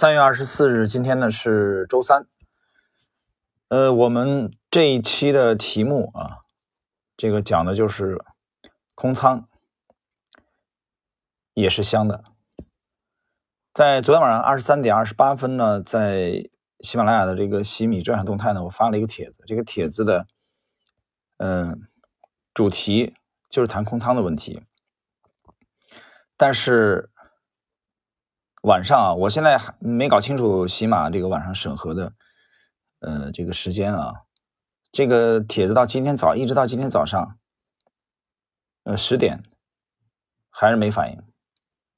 [0.00, 2.26] 三月二十四日，今天呢是周三。
[3.68, 6.38] 呃，我们这一期的题目啊，
[7.18, 8.18] 这个讲的就是
[8.94, 9.46] 空仓
[11.52, 12.24] 也是香的。
[13.74, 16.48] 在昨天晚上二十三点二十八分呢，在
[16.80, 19.42] 喜马拉雅的这个洗米专享动态呢，我发了一个帖子。
[19.46, 20.26] 这个帖子的
[21.36, 21.78] 嗯
[22.54, 23.14] 主题
[23.50, 24.62] 就是谈空仓的问题，
[26.38, 27.10] 但是。
[28.62, 32.12] 晚上啊，我现在还没搞清楚喜马这个晚上审核的，
[32.98, 34.24] 呃，这个时间啊，
[34.92, 37.38] 这个帖子到今天早，一直到今天早上，
[38.84, 39.42] 呃，十点
[40.50, 41.22] 还是没反应，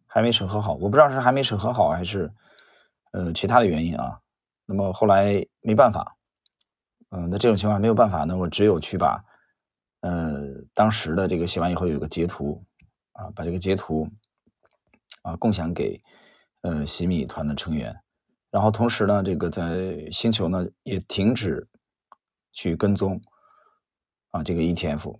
[0.06, 2.32] 还没审核好，我不知道是还没审核好还是
[3.10, 4.20] 呃其他的原因啊。
[4.64, 6.16] 那么后来没办法，
[7.10, 9.24] 嗯，那这种情况没有办法，那我只有去把
[10.02, 10.38] 呃
[10.74, 12.64] 当时的这个写完以后有个截图
[13.14, 14.08] 啊，把这个截图
[15.22, 16.00] 啊共享给。
[16.62, 18.00] 呃，洗米团的成员，
[18.48, 21.68] 然后同时呢，这个在星球呢也停止
[22.52, 23.20] 去跟踪
[24.30, 25.18] 啊，这个 ETF，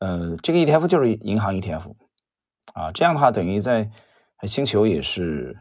[0.00, 1.94] 呃，这个 ETF 就是银行 ETF
[2.74, 3.90] 啊，这样的话等于在
[4.42, 5.58] 星球也是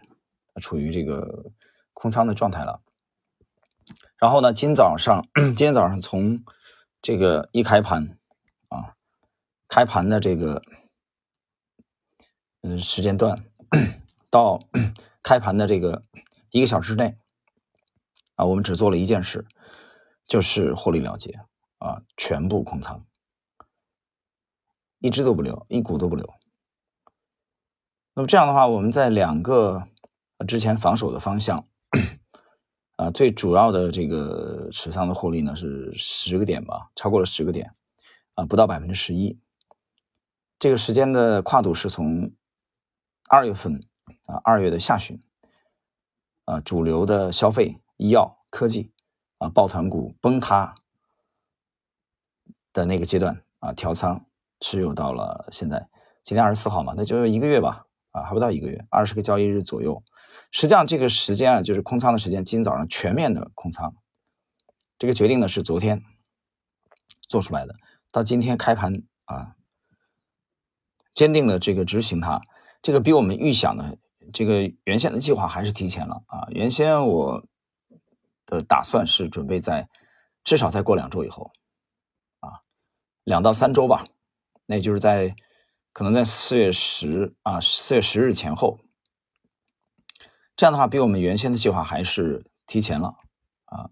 [0.62, 1.54] 处于这个
[1.94, 2.82] 空仓的状态了。
[4.18, 6.44] 然后呢，今早上今天早上从
[7.02, 8.18] 这个一开盘
[8.68, 8.96] 啊，
[9.70, 10.62] 开盘的这个。
[12.68, 13.46] 嗯，时间段
[14.32, 14.60] 到
[15.22, 16.02] 开盘的这个
[16.50, 17.16] 一个小时之内
[18.34, 19.46] 啊，我们只做了一件事，
[20.26, 21.40] 就是获利了结
[21.78, 23.06] 啊，全部空仓，
[24.98, 26.28] 一只都不留，一股都不留。
[28.16, 29.88] 那么这样的话，我们在两个
[30.48, 31.68] 之前防守的方向
[32.96, 37.76] 啊，最主要的这个持仓的获利呢是十个点吧，超过了十个点
[38.34, 39.40] 啊，不到百分之十一。
[40.58, 42.34] 这个时间的跨度是从。
[43.28, 43.80] 二月份
[44.28, 45.20] 啊，二月的下旬
[46.46, 48.94] 啊，主流的消费、医药、科技
[49.40, 50.76] 啊，抱团股崩塌
[52.72, 54.26] 的那个阶段啊，调仓
[54.60, 55.90] 持有到了现在，
[56.24, 60.04] 今天二十四号嘛，那就一个月吧啊，还不到一个月，二十个交易日左右。
[60.52, 62.46] 实际上这个时间啊，就是空仓的时间。
[62.46, 63.96] 今天早上全面的空仓，
[65.00, 66.04] 这个决定呢是昨天
[67.28, 67.76] 做出来的，
[68.12, 69.56] 到今天开盘啊，
[71.14, 72.40] 坚定的这个执行它。
[72.86, 73.98] 这个比我们预想的
[74.32, 76.46] 这个原先的计划还是提前了啊！
[76.52, 77.44] 原先我
[78.46, 79.90] 的打算是准备在
[80.44, 81.52] 至少再过两周以后
[82.42, 82.62] 啊，
[83.24, 84.06] 两到三周吧，
[84.68, 85.36] 那就是在
[85.94, 88.80] 可能在四月十啊四月十日前后，
[90.56, 93.16] 这样的话比我们原先的计划还是提前了
[93.66, 93.90] 啊，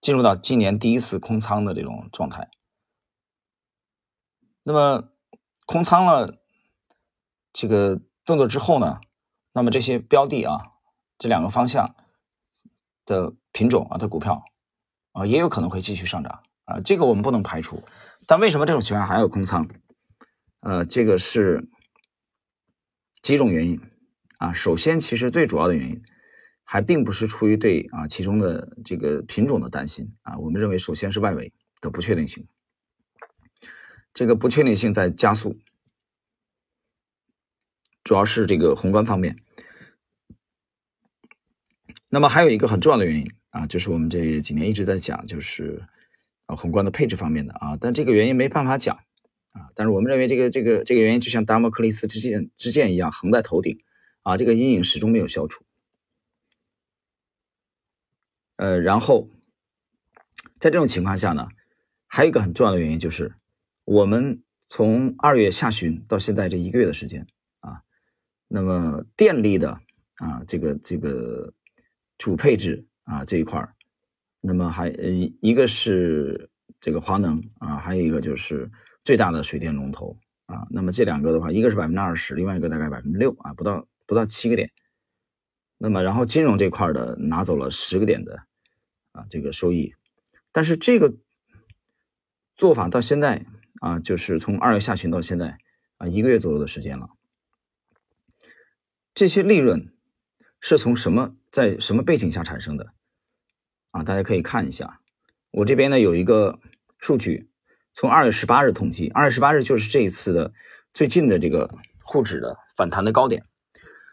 [0.00, 2.50] 进入到今年第一次空仓的这种状态。
[4.64, 5.12] 那么
[5.66, 6.41] 空仓了。
[7.52, 9.00] 这个动作之后呢，
[9.52, 10.60] 那么这些标的啊，
[11.18, 11.94] 这两个方向
[13.04, 14.44] 的品种啊的股票
[15.12, 17.82] 啊，也有可能会继续上涨啊，这个我们不能排除。
[18.26, 19.68] 但为什么这种情况还有空仓？
[20.60, 21.68] 呃，这个是
[23.20, 23.80] 几种原因
[24.38, 24.52] 啊。
[24.52, 26.02] 首先，其实最主要的原因
[26.64, 30.38] 还并不是出于对啊其中的这个品种的担心啊。
[30.38, 32.46] 我们认为，首先是外围的不确定性，
[34.14, 35.58] 这个不确定性在加速。
[38.04, 39.36] 主要是这个宏观方面，
[42.08, 45.84] 那么还有一个很重要的原因啊，就是我们这几年一直在讲，就是
[46.46, 48.96] 啊宏观的配置方面的啊，但这个原因没办法讲
[49.52, 53.82] 啊，但是我们认为这个这个这个原因就像达摩克利斯之剑之剑一样横在头顶
[54.22, 55.64] 啊，这个阴影始终没有消除。
[58.56, 59.28] 呃，然后
[60.58, 61.48] 在这种情况下呢，
[62.06, 63.34] 还有一个很重要的原因就是，
[63.84, 67.26] 我们从二月下旬到现在这一个月的时间。
[68.54, 69.70] 那么电力的
[70.16, 71.54] 啊，这个这个
[72.18, 73.74] 主配置啊这一块儿，
[74.42, 75.08] 那么还呃
[75.40, 78.70] 一个是这个华能啊，还有一个就是
[79.04, 80.66] 最大的水电龙头啊。
[80.68, 84.70] 那么这两个的话，一个是百分之二十，另外一个大概百分之六啊，不到不到七个点。
[85.78, 88.42] 那么然后金融这块的拿走了十个点的
[89.12, 89.94] 啊这个收益，
[90.52, 91.14] 但是这个
[92.54, 93.46] 做法到现在
[93.80, 95.56] 啊，就是从二月下旬到现在
[95.96, 97.08] 啊一个月左右的时间了。
[99.14, 99.92] 这些利润
[100.58, 102.94] 是从什么在什么背景下产生的
[103.90, 104.02] 啊？
[104.02, 105.00] 大家可以看一下，
[105.50, 106.60] 我这边呢有一个
[106.98, 107.50] 数据，
[107.92, 110.54] 从二月十八日统计，二月十八日就是这一次的
[110.94, 113.44] 最近的这个沪指的反弹的高点，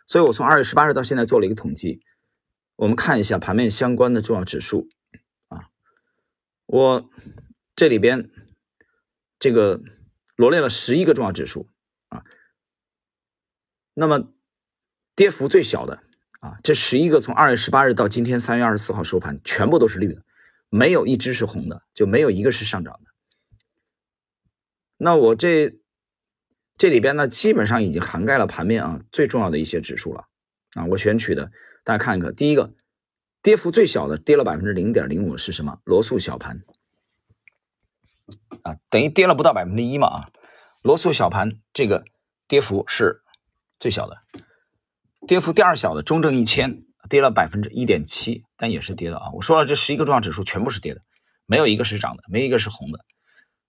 [0.06, 2.02] 所以我从二月十八日到现在做了一个统计，
[2.76, 4.90] 我们看一下盘面相关的重要指数
[5.48, 5.70] 啊，
[6.66, 7.10] 我
[7.74, 8.30] 这里边
[9.40, 9.82] 这个
[10.36, 11.70] 罗列了十一个重要指数
[12.10, 12.26] 啊，
[13.94, 14.34] 那么。
[15.20, 16.02] 跌幅最小的
[16.40, 20.24] 啊，这十一个从二月十八日到今天三月二十四号收盘，全部都是绿的，
[20.70, 23.12] 没有一只是红的，就没有一个是上涨的。
[24.96, 25.78] 那我这
[26.78, 30.30] 这里边呢，基本上已经涵盖了盘面啊最重要的一些指数了
[30.76, 30.86] 啊。
[30.86, 31.52] 我选取的，
[31.84, 32.74] 大家看一个，第一个
[33.42, 35.82] 跌幅最小的，跌了百分之零点零五是什么？
[35.84, 36.64] 罗素小盘
[38.62, 40.30] 啊，等于跌了不到百分之一嘛啊。
[40.82, 42.06] 罗素小盘这个
[42.48, 43.22] 跌幅是
[43.82, 44.16] 最小的。
[45.28, 49.32] 跌幅第二小的中证一千跌了百分之一点七，但也是跌的啊。
[49.34, 51.02] 我说了，这十一个重要指数全部是跌的，
[51.46, 53.06] 没有一个是涨的，没一个是红的。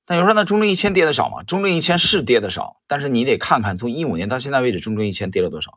[0.04, 1.42] 但有人说，那中证一千跌的少吗？
[1.42, 5.72] 中证一千是跌的少，但是你得看看从一五年到现在为止，中证一千跌了多少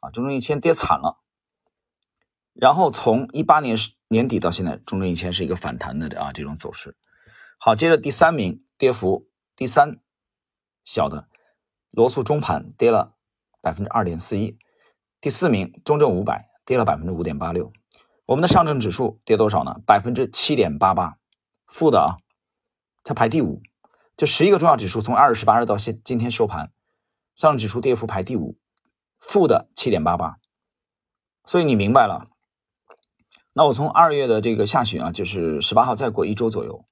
[0.00, 0.10] 啊？
[0.10, 1.18] 中证一千跌惨了。
[2.52, 3.76] 然后从一八年
[4.08, 6.96] 年底到现在，中证一千是一个反弹的啊这种走势。
[7.58, 9.98] 好，接着第三名跌幅第三
[10.84, 11.28] 小的
[11.90, 13.14] 罗素中盘跌了
[13.60, 14.58] 百分之二点四一。
[15.24, 17.72] 第四名，中证五百跌了百分之五点八六，
[18.26, 19.80] 我们的上证指数跌多少呢？
[19.86, 21.16] 百分之七点八八，
[21.64, 22.10] 负的啊，
[23.04, 23.62] 它排第五。
[24.18, 26.70] 这十一个重要指数从二月十八日到现今天收盘，
[27.36, 28.58] 上证指数跌幅排第五，
[29.18, 30.36] 负的七点八八。
[31.46, 32.28] 所以你明白了，
[33.54, 36.84] 那我从二月的这个下旬啊，就是十八号再过一周左右，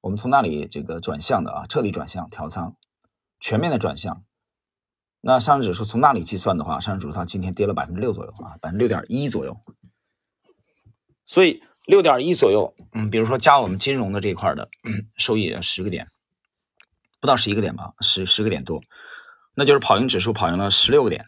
[0.00, 2.74] 我们从那里这个转向的啊，彻底转向调仓，
[3.38, 4.24] 全面的转向。
[5.22, 9.54] 那上证指数从那里计算的话，上证指数它今天跌了百分之六左右啊，百分之六点一左右。
[11.26, 14.70] 所以六点一左右，嗯，比如说加我们金融的这一块的
[15.18, 16.08] 收益十个点，
[17.20, 18.80] 不到十一个点吧，十十个点多，
[19.54, 21.26] 那就是跑赢指数跑赢了十六个点。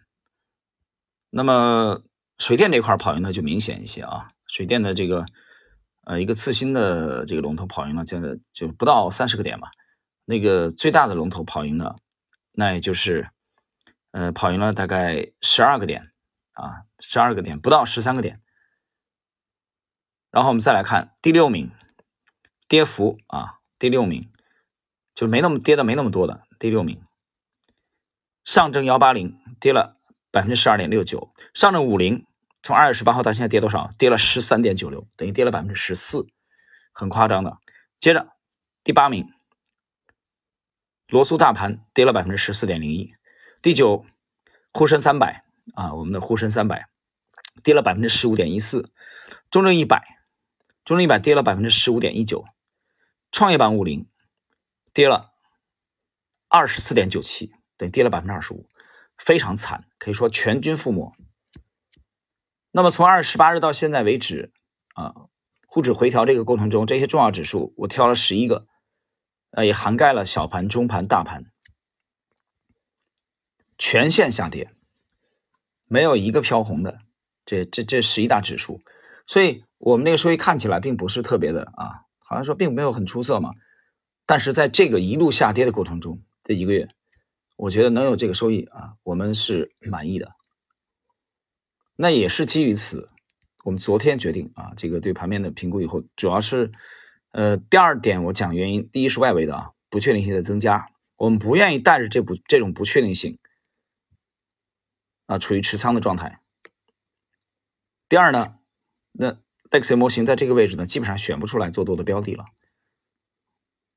[1.29, 2.01] 那么
[2.39, 5.27] 水电这块跑赢的就明显一些啊，水电的这个
[6.05, 9.71] 呃一个次新的这个龙头跑赢了，现在就不到三十个点吧。
[10.25, 11.97] 那个最大的龙头跑赢的，
[12.53, 13.29] 那也就是。
[14.13, 16.13] 呃，跑赢了大概十二个点
[16.53, 18.41] 啊，十二个点不到十三个点。
[20.31, 21.71] 然后我们再来看第六名，
[22.69, 24.31] 跌幅啊，第六名
[25.15, 27.03] 就没那么跌的没那么多的第六名，
[28.45, 29.97] 上证幺八零跌了
[30.31, 32.27] 百分之十二点六九，上证五零
[32.63, 33.93] 从二月十八号到现在跌多少？
[33.99, 36.27] 跌了十三点九六，等于跌了百分之十四，
[36.93, 37.59] 很夸张的。
[37.99, 38.31] 接着
[38.85, 39.33] 第八名，
[41.09, 43.15] 罗素大盘跌了百分之十四点零一。
[43.63, 44.05] 第九，
[44.73, 45.45] 沪深三百
[45.75, 46.89] 啊，我们的沪深三百
[47.63, 48.91] 跌了百分之十五点一四，
[49.53, 50.19] 中证一百，
[50.85, 52.45] 中证一百跌了百分之十五点一九，
[53.31, 54.09] 创业板五零
[54.93, 55.31] 跌了
[56.49, 58.69] 二十四点九七，等于跌了百分之二十五，
[59.17, 61.15] 非常惨，可以说全军覆没。
[62.73, 64.53] 那么从二月十八日到现在为止
[64.95, 65.15] 啊，
[65.69, 68.67] 沪指回调这个过程中，这些重要指数我挑了十一个，
[69.53, 71.52] 呃，也涵盖了小盘、中盘、大盘。
[73.85, 74.71] 全线下跌，
[75.89, 77.01] 没有一个飘红的，
[77.45, 78.81] 这这这十一大指数，
[79.27, 83.55] 所以我们那个收益看起来并不是特别的啊，好像说并没有很出色嘛。
[84.25, 86.91] 但是在这个一路下跌的过程中，这一个月，
[87.57, 90.31] 我觉得能有这个收益啊，我们是满意的。
[91.97, 93.11] 那也是基于此，
[93.65, 96.71] 我们昨天决定啊，这个对盘面的评估以后，主要是
[97.33, 100.87] 呃第二点我讲原因，第一是外围的啊不确定性的增加，
[101.17, 103.41] 我们不愿意带着这不这种不确定性。
[105.33, 106.43] 啊，处于持仓的状态。
[108.09, 108.59] 第二呢，
[109.13, 109.39] 那
[109.71, 112.45] BEX 模型在这个位置呢，基本上选不出来做多的标的了。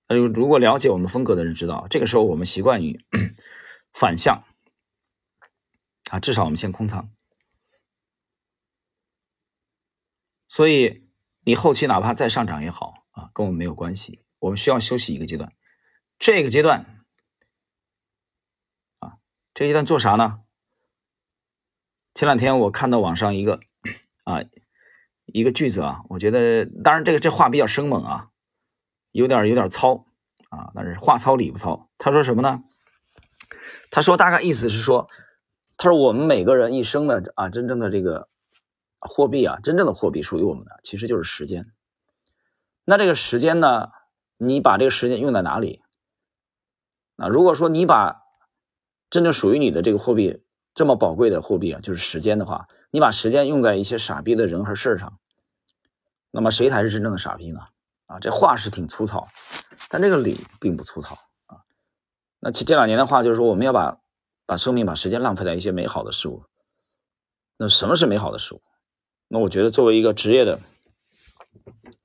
[0.07, 3.03] 呃，如果了解我们风格的人知道，这个时候我们习惯于
[3.91, 4.45] 反向
[6.09, 7.11] 啊，至少我们先空仓。
[10.47, 11.09] 所以
[11.41, 14.23] 你后期哪怕再上涨也好啊，跟我们没有关系。
[14.39, 15.51] 我们需要休息一个阶段。
[16.17, 17.03] 这个阶段
[18.99, 19.17] 啊，
[19.53, 20.44] 这一段做啥呢？
[22.15, 23.59] 前两天我看到网上一个
[24.23, 24.39] 啊
[25.25, 28.29] 一个句子啊，我觉得当然这个这话比较生猛啊，
[29.11, 30.05] 有点有点糙
[30.49, 31.89] 啊，但是话糙理不糙。
[31.97, 32.63] 他说什么呢？
[33.91, 35.09] 他说大概意思是说，
[35.75, 38.29] 他说我们每个人一生的啊，真正的这个
[38.97, 41.65] 货币啊，真正的货币属于我们的其实就是时间。
[42.85, 43.89] 那这个时间呢，
[44.37, 45.81] 你把这个时间用在哪里？
[47.17, 48.21] 啊，如果说你把
[49.09, 50.41] 真正属于你的这个货币。
[50.75, 55.17] 这么宝贵的货币啊，就是时间的话，你把时间用在一些傻逼的人和事儿上，
[56.29, 57.61] 那么谁才是真正的傻逼呢？
[58.07, 59.27] 啊，这话是挺粗糙，
[59.89, 61.15] 但这个理并不粗糙
[61.47, 61.63] 啊。
[62.39, 63.97] 那这这两年的话，就是说我们要把
[64.45, 66.43] 把生命、把时间浪费在一些美好的事物。
[67.57, 68.61] 那什么是美好的事物？
[69.29, 70.59] 那我觉得作为一个职业的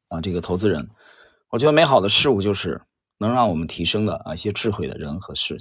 [0.08, 0.88] 啊这个投资人，
[1.50, 2.80] 我觉得美好的事物就是
[3.18, 5.60] 能让我们提升的啊一些智慧的人和事。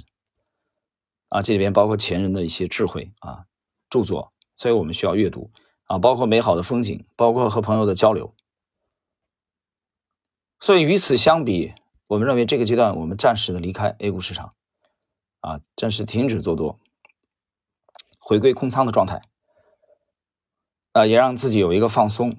[1.30, 3.46] 啊，这里边包括前人的一些智慧啊，
[3.88, 5.50] 著作，所以我们需要阅读
[5.84, 8.34] 啊，包括美好的风景，包括和朋友的交流。
[10.58, 11.72] 所以与此相比，
[12.08, 14.54] 我们认为这个阶段我们暂时的离开 A 股市场，
[15.40, 16.78] 啊，暂时停止做多，
[18.18, 19.22] 回归空仓的状态，
[20.92, 22.36] 啊，也让自己有一个放松，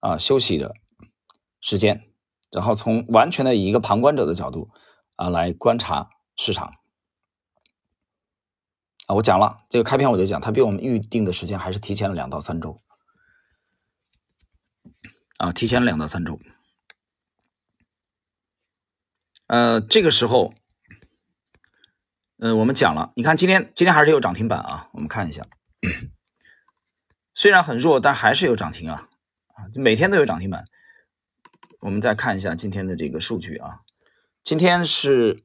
[0.00, 0.74] 啊，休息的
[1.60, 2.10] 时间，
[2.50, 4.70] 然后从完全的以一个旁观者的角度
[5.16, 6.72] 啊来观察市场。
[9.14, 12.82] 我讲了这个开篇我就讲，它比我们预定的时间还是提前了两到三周，
[15.38, 16.38] 啊，提前了两到三周。
[19.48, 20.54] 呃，这个时候，
[22.38, 25.46] 嗯，我们讲了，你看今天今天还是有涨停板啊，我们看一下，
[27.34, 29.08] 虽然很弱，但还是有涨停啊，
[29.48, 30.64] 啊，每天都有涨停板。
[31.80, 33.80] 我们再看一下今天的这个数据啊，
[34.42, 35.42] 今天是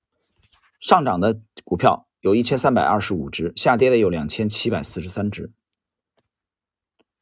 [0.80, 5.50] 上涨的股票有一千三百二十五只，下跌的有两千七百四十三只，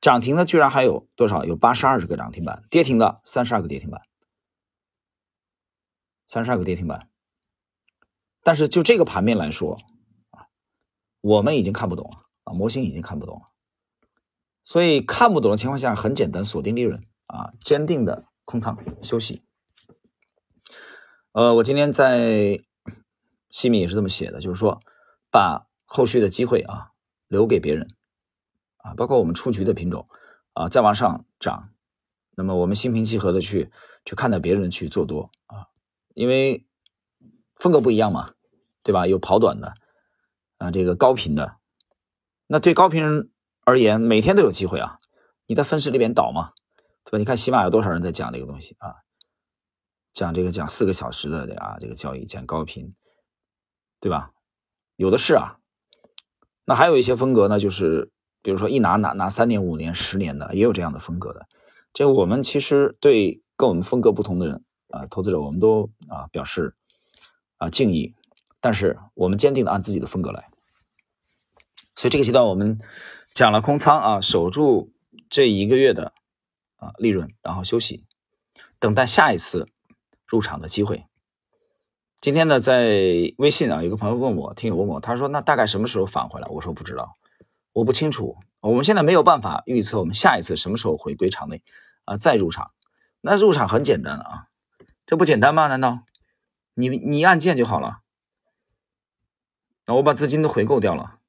[0.01, 1.45] 涨停的居然还有多少？
[1.45, 4.03] 有八十二个涨停板，跌停的三十二个跌停板。
[6.29, 7.09] 三十二个跌停板，
[8.43, 9.79] 但是就这个盘面来说
[10.31, 10.49] 啊，
[11.21, 13.43] 我们已经看不懂了啊，模型已经看不懂了，
[14.65, 19.45] 所以看不懂的情况下，很简单，锁定利润啊，坚定的空仓休息。
[21.31, 22.61] 呃，我今天在
[23.49, 24.81] 西米也是这么写的，就是说
[25.37, 26.93] 把后续的机会啊
[27.29, 27.95] 留给别人
[28.79, 30.09] 啊，包括我们出局的品种
[30.55, 31.75] 啊再往上涨，
[32.35, 33.71] 那么我们心平气和的去
[34.07, 35.69] 去看待别人去做多啊。
[36.15, 36.67] 因为
[37.55, 38.33] 风格不一样嘛，
[38.83, 39.07] 对吧？
[39.07, 39.75] 有跑短的，
[40.57, 41.59] 啊，这个高频的，
[42.47, 43.31] 那对高频
[43.67, 45.01] 而言，每天都有机会啊。
[45.45, 46.55] 你在分时里边倒嘛，
[47.05, 47.19] 对吧？
[47.19, 49.05] 你看起码有多少人在讲这个东西啊？
[50.15, 52.95] 讲这个讲四个小时的啊，这个交易讲高频，
[54.01, 54.33] 对吧？
[54.97, 55.59] 有的是啊。
[56.65, 58.11] 那还有一些风格呢，就是
[58.43, 61.47] 比如说一拿拿拿三年、五年、十年的，也有这样的风格的。
[61.93, 64.63] 这我们其实对跟我们风格不同的人。
[64.89, 66.77] 啊，投资者，我们都啊表示
[67.57, 68.15] 啊敬意，
[68.61, 70.49] 但是我们坚定的按自己的风格来。
[71.97, 72.79] 所以这个阶段我们
[73.35, 74.93] 讲了空仓啊，守住
[75.29, 76.13] 这一个月的
[76.77, 78.05] 啊利润，然后休息，
[78.79, 79.67] 等待下一次
[80.25, 81.05] 入场的机会。
[82.21, 82.85] 今天呢，在
[83.39, 86.49] 微信啊，有个朋友问我，听友问我，他说那大概什么时候返回来？
[86.49, 87.17] 我说不知道，
[87.73, 88.37] 我不清楚。
[88.61, 91.63] 我们现在没有办法预测我们下一次什么时候回归场内
[92.05, 92.73] 啊再入场。
[93.21, 94.49] 那入场很简单啊。
[95.05, 95.69] 这不简单吗？
[95.69, 96.01] 难道
[96.75, 98.01] 你你按键就好了？
[99.85, 101.21] 那我把资金都回购掉了，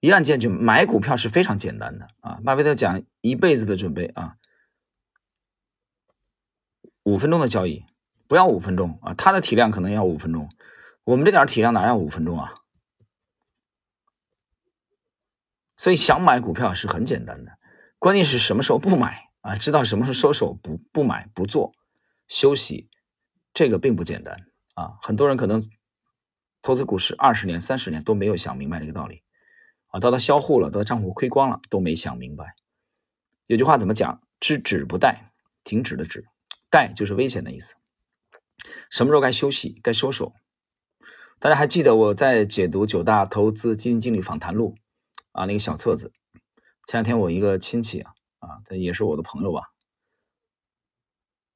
[0.00, 2.38] 一按键就买股票是非常简单的啊！
[2.44, 4.36] 巴菲特讲一辈子的准备啊，
[7.02, 7.86] 五分钟的交易
[8.28, 10.48] 不要五分钟啊，他的体量可能要五分钟，
[11.02, 12.54] 我们这点体量哪要五分钟啊？
[15.76, 17.58] 所以想买股票是很简单的，
[17.98, 19.56] 关键是什么时候不买啊？
[19.56, 21.72] 知道什么时候收手不不买不做。
[22.26, 22.90] 休息，
[23.54, 24.36] 这个并不简单
[24.74, 24.98] 啊！
[25.00, 25.70] 很多人可能
[26.60, 29.22] 投资股市二十年、三十年都没有想明白这个道理
[29.86, 29.98] 啊！
[29.98, 32.54] 到他销户了，到账户亏光了，都没想明白。
[33.46, 34.20] 有句话怎么讲？
[34.38, 35.30] 知止不殆，
[35.64, 36.26] 停止的止，
[36.70, 37.74] 殆就是危险的意思。
[38.90, 40.34] 什么时候该休息、该收手？
[41.38, 44.74] 大家还记得我在解读九大投资基金经理访谈录
[45.32, 46.12] 啊那个小册子？
[46.86, 49.70] 前两天我一个亲戚啊啊，他也是我的朋友吧。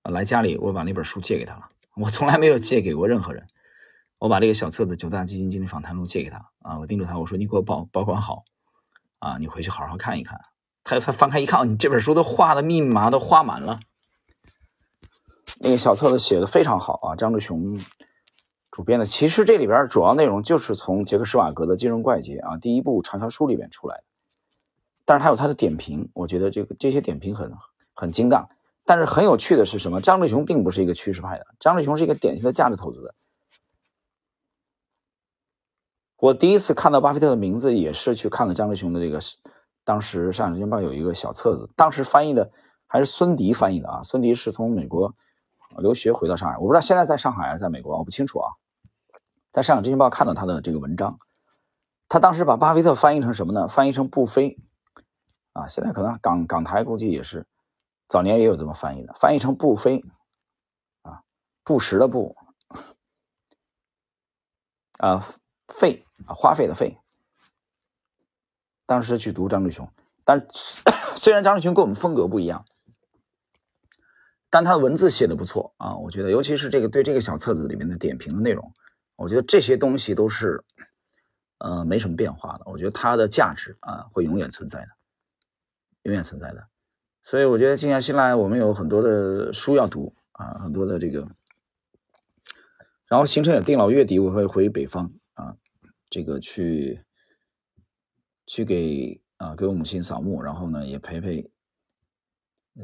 [0.02, 1.70] 来家里，我把那本书借给他了。
[1.96, 3.46] 我从来没有借给过任何人。
[4.18, 8.44] 我把这个小册子《九大基金经理访谈录》借给他啊，我叮嘱他，我说你给我保保管好
[9.18, 10.40] 啊，你回去好好看一看。
[10.84, 13.80] 他他翻开一看，你这本书都画的密密麻麻，都画满了。
[15.64, 17.78] 那个小册子写的非常好啊，张志雄
[18.72, 19.06] 主编的。
[19.06, 24.04] 其实这里边主要内容就是从杰克施瓦格的《金融怪杰》啊第一部畅销书里边出来的，
[25.04, 27.52] 但是他有他的点评，我觉得这个这些点评很
[27.94, 28.48] 很精当。
[28.84, 30.00] 但是很有趣的是什么？
[30.00, 33.14] 张志雄并不是一个趋势派的，张志雄是一个典型的价值投资的。
[36.16, 39.20] 我第一次看到巴菲特的名字，也是去看了张志雄的这个，
[39.84, 42.50] 当时《上海证券报》有一个小册子，当时翻译的
[42.88, 44.02] 还是孙迪翻译的啊。
[44.02, 45.14] 孙迪是从美国
[45.78, 48.52] 留学回到上海，我不知道现在在上海还是在美国，我不清楚啊。
[49.50, 51.18] 在《上海证券报》看到他的这个文章，
[52.08, 53.68] 他当时把巴菲特翻译成什么呢？
[53.68, 54.58] 翻译成布菲
[55.52, 55.68] 啊。
[55.68, 57.46] 现在可能港港台估计也是。
[58.08, 60.04] 早年也有这么翻译的，翻译成布菲，
[61.00, 61.22] 啊，
[61.64, 62.36] 布什的布，
[64.98, 65.26] 啊，
[65.68, 66.98] 费啊，花费的费。
[68.84, 69.90] 当时去读张志雄，
[70.24, 70.46] 但
[71.16, 72.66] 虽然张志雄跟我们风格不一样，
[74.52, 78.70] 但他的文字写的不错啊，我觉得，尤其是这个对这个小册子里面的点评的内容，
[79.16, 80.62] 我觉得这些东西都是，
[81.56, 84.88] 呃没什么变化的，我觉得它的价值啊会永远存在的，
[86.02, 86.68] 永远存在的。
[87.22, 91.26] 所以我觉得静下心来，我们有很多的书要读啊，很多的这个，
[93.06, 95.56] 然后行程也定了，月底我会回北方啊，
[96.10, 97.02] 这个去
[98.44, 101.50] 去给啊给我母亲扫墓，然后呢也陪陪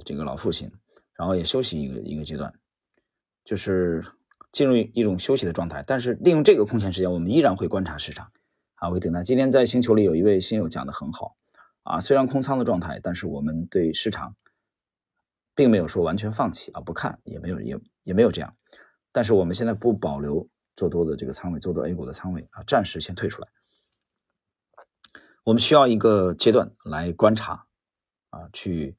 [0.02, 0.72] 这个老父亲，
[1.18, 2.54] 然后也休息一个一个阶段，
[3.44, 4.02] 就是
[4.52, 5.84] 进入一种休息的状态。
[5.86, 8.30] 但是利用这个空闲时间，我们依然会观察市场
[8.76, 9.24] 啊，会等待。
[9.24, 11.36] 今天在星球里有一位新友讲的很好。
[11.82, 14.36] 啊，虽然空仓的状态，但是我们对市场
[15.54, 18.54] 并没有说完全放弃啊，不看也没有也也没有这样。
[19.10, 23.48] 但是我们现在不保留做多的这个仓位，做多 A 股的仓位啊，暂时先退出来。
[25.44, 27.66] 我们需要一个阶段来观察
[28.28, 28.96] 啊，去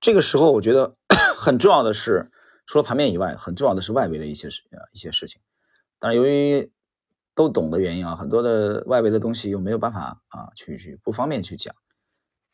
[0.00, 0.96] 这个时候我觉得
[1.44, 2.30] 很重要的是，
[2.64, 5.42] 除了盘面以外，很重要的是外围的一些事啊一些事情。
[5.98, 6.72] 但是由于
[7.34, 11.74] 都懂的原因啊，很多的外围的东西又没有办法啊去去不方便去讲。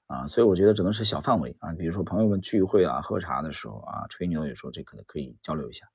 [0.08, 5.86] 啊，所以我觉得只能是小范围啊，比如说朋友们聚会啊、喝茶的时候啊、吹牛有时候这可能可以交流一下。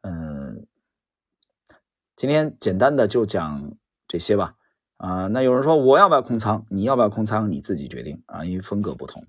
[0.00, 0.66] 嗯，
[2.16, 3.76] 今天简单的就讲
[4.08, 4.54] 这些吧。
[4.96, 6.64] 啊，那有人说我要不要空仓？
[6.70, 7.50] 你要不要空仓？
[7.50, 9.26] 你自己决定啊，因为风格不同。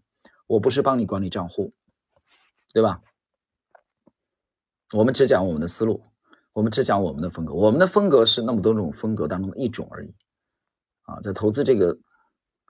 [0.47, 1.73] 我不是帮你管理账户，
[2.73, 3.01] 对吧？
[4.93, 6.03] 我们只讲我们的思路，
[6.53, 7.53] 我们只讲我们的风格。
[7.53, 10.13] 我们的风格是那么多种风格当中的一种而已。
[11.03, 11.97] 啊，在投资这个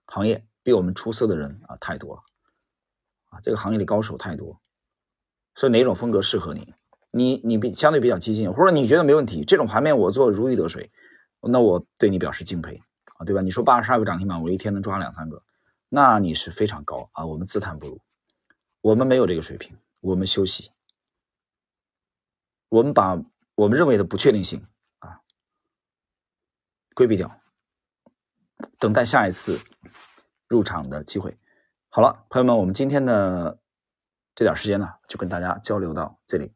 [0.06, 0.46] 行业。
[0.64, 2.22] 比我们出色的人啊太多了，
[3.32, 4.62] 啊，这个行业里高手太多，
[5.56, 6.72] 所以哪种风格适合你？
[7.10, 10.92] 你你比相对比较激进，或者你觉得没问题，这种盘面我做如鱼得水，
[11.42, 12.80] 那我对你表示敬佩
[13.18, 13.42] 啊，对吧？
[13.42, 15.42] 你说八十二个涨停板，我一天能抓两三个，
[15.90, 18.00] 那你是非常高啊，我们自叹不如，
[18.82, 20.72] 我们没有这个水平，我们休息，
[22.70, 23.18] 我们把
[23.56, 24.68] 我们认为的不确定性
[25.00, 25.22] 啊
[26.94, 27.42] 规避掉，
[28.78, 29.60] 等待下一次。
[30.48, 31.40] 入场的机会，
[31.88, 33.58] 好了，朋友们，我们今天的
[34.36, 36.54] 这点时间呢，就跟大家交流到这里。